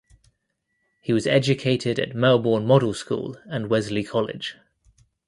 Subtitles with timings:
[1.03, 4.57] He was educated at Melbourne Model School and Wesley College.